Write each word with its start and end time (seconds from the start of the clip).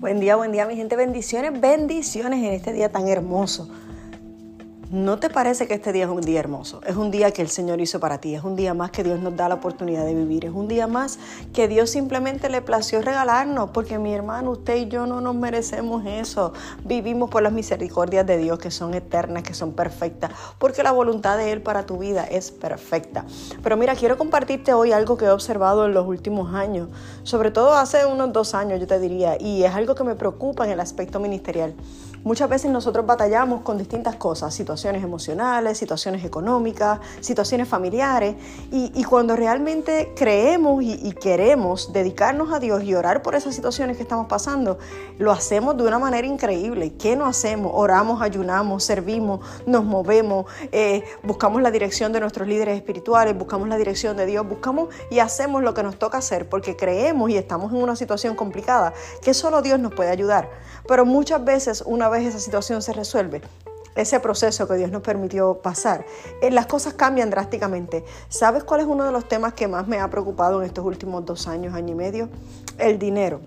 Buen 0.00 0.18
día, 0.18 0.34
buen 0.34 0.50
día, 0.50 0.64
mi 0.64 0.76
gente. 0.76 0.96
Bendiciones, 0.96 1.60
bendiciones 1.60 2.42
en 2.42 2.54
este 2.54 2.72
día 2.72 2.90
tan 2.90 3.06
hermoso. 3.06 3.68
¿No 4.92 5.20
te 5.20 5.30
parece 5.30 5.68
que 5.68 5.74
este 5.74 5.92
día 5.92 6.06
es 6.06 6.10
un 6.10 6.20
día 6.20 6.40
hermoso? 6.40 6.80
Es 6.84 6.96
un 6.96 7.12
día 7.12 7.30
que 7.30 7.42
el 7.42 7.48
Señor 7.48 7.80
hizo 7.80 8.00
para 8.00 8.18
ti, 8.18 8.34
es 8.34 8.42
un 8.42 8.56
día 8.56 8.74
más 8.74 8.90
que 8.90 9.04
Dios 9.04 9.20
nos 9.20 9.36
da 9.36 9.48
la 9.48 9.54
oportunidad 9.54 10.04
de 10.04 10.16
vivir, 10.16 10.46
es 10.46 10.50
un 10.50 10.66
día 10.66 10.88
más 10.88 11.20
que 11.52 11.68
Dios 11.68 11.90
simplemente 11.90 12.48
le 12.48 12.60
plació 12.60 13.00
regalarnos, 13.00 13.70
porque 13.70 14.00
mi 14.00 14.12
hermano, 14.12 14.50
usted 14.50 14.74
y 14.78 14.88
yo 14.88 15.06
no 15.06 15.20
nos 15.20 15.36
merecemos 15.36 16.04
eso. 16.04 16.54
Vivimos 16.84 17.30
por 17.30 17.40
las 17.40 17.52
misericordias 17.52 18.26
de 18.26 18.36
Dios 18.38 18.58
que 18.58 18.72
son 18.72 18.92
eternas, 18.94 19.44
que 19.44 19.54
son 19.54 19.74
perfectas, 19.74 20.32
porque 20.58 20.82
la 20.82 20.90
voluntad 20.90 21.38
de 21.38 21.52
Él 21.52 21.62
para 21.62 21.86
tu 21.86 21.98
vida 21.98 22.24
es 22.24 22.50
perfecta. 22.50 23.24
Pero 23.62 23.76
mira, 23.76 23.94
quiero 23.94 24.18
compartirte 24.18 24.72
hoy 24.74 24.90
algo 24.90 25.16
que 25.16 25.26
he 25.26 25.30
observado 25.30 25.86
en 25.86 25.94
los 25.94 26.04
últimos 26.04 26.52
años, 26.52 26.88
sobre 27.22 27.52
todo 27.52 27.74
hace 27.74 28.06
unos 28.06 28.32
dos 28.32 28.54
años 28.54 28.80
yo 28.80 28.88
te 28.88 28.98
diría, 28.98 29.40
y 29.40 29.62
es 29.62 29.72
algo 29.72 29.94
que 29.94 30.02
me 30.02 30.16
preocupa 30.16 30.64
en 30.64 30.72
el 30.72 30.80
aspecto 30.80 31.20
ministerial. 31.20 31.76
Muchas 32.22 32.50
veces 32.50 32.70
nosotros 32.70 33.06
batallamos 33.06 33.62
con 33.62 33.78
distintas 33.78 34.16
cosas, 34.16 34.54
situaciones 34.54 35.02
emocionales, 35.02 35.78
situaciones 35.78 36.22
económicas, 36.22 37.00
situaciones 37.20 37.66
familiares, 37.66 38.34
y, 38.70 39.02
cuando 39.04 39.34
realmente 39.34 40.12
creemos 40.14 40.82
y, 40.82 40.92
y, 41.02 41.12
queremos 41.12 41.92
dedicarnos 41.92 42.52
a 42.52 42.60
Dios 42.60 42.84
y 42.84 42.94
orar 42.94 43.22
por 43.22 43.34
esas 43.34 43.54
situaciones 43.54 43.96
que 43.96 44.02
estamos 44.02 44.26
pasando, 44.26 44.78
lo 45.18 45.32
hacemos 45.32 45.76
de 45.78 45.84
una 45.84 45.98
manera 45.98 46.26
increíble. 46.26 46.92
¿Qué 46.92 47.16
no 47.16 47.24
hacemos? 47.24 47.72
Oramos, 47.74 48.20
ayunamos, 48.20 48.84
servimos, 48.84 49.40
nos 49.66 49.84
movemos, 49.84 50.44
eh, 50.72 51.02
buscamos 51.22 51.62
la 51.62 51.70
dirección 51.70 52.12
de 52.12 52.20
nuestros 52.20 52.46
líderes 52.46 52.76
espirituales, 52.76 53.36
buscamos 53.36 53.66
la 53.66 53.78
dirección 53.78 54.18
de 54.18 54.26
Dios, 54.26 54.46
buscamos 54.46 54.90
y 55.10 55.20
hacemos 55.20 55.62
lo 55.62 55.72
que 55.72 55.82
nos 55.82 55.98
toca 55.98 56.18
hacer 56.18 56.48
porque 56.50 56.76
creemos 56.76 57.30
y 57.30 57.38
estamos 57.38 57.72
en 57.72 57.82
una 57.82 57.96
situación 57.96 58.36
complicada 58.36 58.92
que 59.22 59.32
solo 59.32 59.62
Dios 59.62 59.80
nos 59.80 59.94
puede 59.94 60.10
ayudar. 60.10 60.50
Pero 60.86 61.06
muchas 61.06 61.42
veces 61.44 61.82
una 61.86 62.09
vez 62.10 62.26
esa 62.26 62.38
situación 62.38 62.82
se 62.82 62.92
resuelve, 62.92 63.40
ese 63.94 64.20
proceso 64.20 64.68
que 64.68 64.74
Dios 64.74 64.90
nos 64.90 65.02
permitió 65.02 65.62
pasar, 65.62 66.04
eh, 66.42 66.50
las 66.50 66.66
cosas 66.66 66.94
cambian 66.94 67.30
drásticamente. 67.30 68.04
¿Sabes 68.28 68.64
cuál 68.64 68.80
es 68.80 68.86
uno 68.86 69.04
de 69.04 69.12
los 69.12 69.28
temas 69.28 69.54
que 69.54 69.68
más 69.68 69.88
me 69.88 69.98
ha 70.00 70.08
preocupado 70.10 70.60
en 70.60 70.66
estos 70.66 70.84
últimos 70.84 71.24
dos 71.24 71.46
años, 71.48 71.74
año 71.74 71.92
y 71.92 71.96
medio? 71.96 72.28
El 72.78 72.98
dinero 72.98 73.40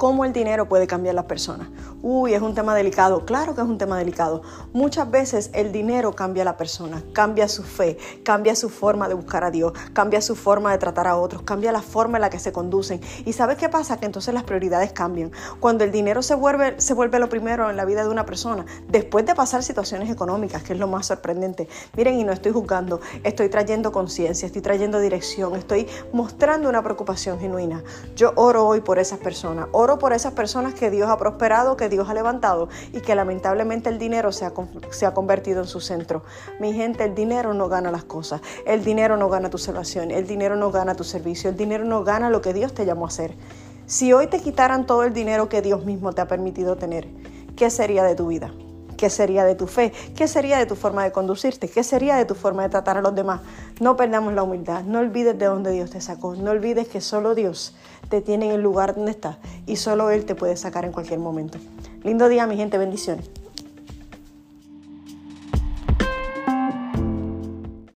cómo 0.00 0.24
el 0.24 0.32
dinero 0.32 0.66
puede 0.66 0.86
cambiar 0.86 1.14
las 1.14 1.26
personas. 1.26 1.68
Uy, 2.02 2.32
es 2.32 2.40
un 2.40 2.54
tema 2.54 2.74
delicado. 2.74 3.26
Claro 3.26 3.54
que 3.54 3.60
es 3.60 3.66
un 3.66 3.76
tema 3.76 3.98
delicado. 3.98 4.40
Muchas 4.72 5.10
veces 5.10 5.50
el 5.52 5.70
dinero 5.70 6.14
cambia 6.14 6.42
a 6.42 6.46
la 6.46 6.56
persona, 6.56 7.02
cambia 7.12 7.46
su 7.46 7.62
fe, 7.62 7.98
cambia 8.24 8.56
su 8.56 8.70
forma 8.70 9.06
de 9.06 9.12
buscar 9.12 9.44
a 9.44 9.50
Dios, 9.50 9.74
cambia 9.92 10.22
su 10.22 10.34
forma 10.34 10.72
de 10.72 10.78
tratar 10.78 11.06
a 11.06 11.18
otros, 11.18 11.42
cambia 11.42 11.72
la 11.72 11.82
forma 11.82 12.16
en 12.16 12.22
la 12.22 12.30
que 12.30 12.38
se 12.38 12.52
conducen. 12.52 13.02
¿Y 13.26 13.34
sabes 13.34 13.58
qué 13.58 13.68
pasa? 13.68 13.98
Que 13.98 14.06
entonces 14.06 14.32
las 14.32 14.44
prioridades 14.44 14.94
cambian. 14.94 15.30
Cuando 15.60 15.84
el 15.84 15.92
dinero 15.92 16.22
se 16.22 16.34
vuelve, 16.34 16.80
se 16.80 16.94
vuelve 16.94 17.18
lo 17.18 17.28
primero 17.28 17.68
en 17.68 17.76
la 17.76 17.84
vida 17.84 18.02
de 18.02 18.08
una 18.08 18.24
persona, 18.24 18.64
después 18.88 19.26
de 19.26 19.34
pasar 19.34 19.62
situaciones 19.62 20.08
económicas, 20.10 20.62
que 20.62 20.72
es 20.72 20.78
lo 20.78 20.88
más 20.88 21.04
sorprendente. 21.04 21.68
Miren, 21.98 22.18
y 22.18 22.24
no 22.24 22.32
estoy 22.32 22.52
juzgando, 22.52 23.00
estoy 23.24 23.50
trayendo 23.50 23.92
conciencia, 23.92 24.46
estoy 24.46 24.62
trayendo 24.62 25.00
dirección, 25.00 25.54
estoy 25.54 25.86
mostrando 26.14 26.70
una 26.70 26.82
preocupación 26.82 27.38
genuina. 27.38 27.84
Yo 28.16 28.32
oro 28.36 28.66
hoy 28.66 28.80
por 28.80 28.98
esas 28.98 29.18
personas, 29.18 29.68
oro 29.72 29.98
por 29.98 30.14
esas 30.14 30.32
personas 30.32 30.72
que 30.72 30.88
Dios 30.88 31.10
ha 31.10 31.18
prosperado, 31.18 31.76
que 31.76 31.89
Dios 31.90 32.08
ha 32.08 32.14
levantado 32.14 32.68
y 32.92 33.00
que 33.00 33.14
lamentablemente 33.14 33.90
el 33.90 33.98
dinero 33.98 34.32
se 34.32 34.46
ha, 34.46 34.52
se 34.90 35.04
ha 35.04 35.12
convertido 35.12 35.60
en 35.60 35.66
su 35.66 35.80
centro. 35.80 36.24
Mi 36.58 36.72
gente, 36.72 37.04
el 37.04 37.14
dinero 37.14 37.52
no 37.52 37.68
gana 37.68 37.90
las 37.90 38.04
cosas, 38.04 38.40
el 38.66 38.82
dinero 38.82 39.18
no 39.18 39.28
gana 39.28 39.50
tu 39.50 39.58
salvación, 39.58 40.10
el 40.10 40.26
dinero 40.26 40.56
no 40.56 40.70
gana 40.70 40.94
tu 40.94 41.04
servicio, 41.04 41.50
el 41.50 41.56
dinero 41.56 41.84
no 41.84 42.02
gana 42.04 42.30
lo 42.30 42.40
que 42.40 42.54
Dios 42.54 42.72
te 42.72 42.86
llamó 42.86 43.04
a 43.04 43.08
hacer. 43.08 43.34
Si 43.86 44.12
hoy 44.12 44.28
te 44.28 44.40
quitaran 44.40 44.86
todo 44.86 45.02
el 45.02 45.12
dinero 45.12 45.48
que 45.48 45.62
Dios 45.62 45.84
mismo 45.84 46.12
te 46.12 46.20
ha 46.20 46.28
permitido 46.28 46.76
tener, 46.76 47.08
¿qué 47.56 47.70
sería 47.70 48.04
de 48.04 48.14
tu 48.14 48.28
vida? 48.28 48.52
¿Qué 49.00 49.08
sería 49.08 49.46
de 49.46 49.54
tu 49.54 49.66
fe? 49.66 49.94
¿Qué 50.14 50.28
sería 50.28 50.58
de 50.58 50.66
tu 50.66 50.76
forma 50.76 51.02
de 51.02 51.10
conducirte? 51.10 51.68
¿Qué 51.70 51.82
sería 51.82 52.16
de 52.16 52.26
tu 52.26 52.34
forma 52.34 52.64
de 52.64 52.68
tratar 52.68 52.98
a 52.98 53.00
los 53.00 53.14
demás? 53.14 53.40
No 53.80 53.96
perdamos 53.96 54.34
la 54.34 54.42
humildad, 54.42 54.84
no 54.84 54.98
olvides 54.98 55.38
de 55.38 55.46
dónde 55.46 55.72
Dios 55.72 55.88
te 55.88 56.02
sacó, 56.02 56.36
no 56.36 56.50
olvides 56.50 56.86
que 56.86 57.00
solo 57.00 57.34
Dios 57.34 57.74
te 58.10 58.20
tiene 58.20 58.46
en 58.46 58.52
el 58.52 58.60
lugar 58.60 58.94
donde 58.94 59.12
estás 59.12 59.38
y 59.66 59.76
solo 59.76 60.10
Él 60.10 60.26
te 60.26 60.34
puede 60.34 60.54
sacar 60.58 60.84
en 60.84 60.92
cualquier 60.92 61.18
momento. 61.18 61.58
Lindo 62.02 62.28
día, 62.30 62.46
mi 62.46 62.56
gente, 62.56 62.78
bendiciones. 62.78 63.30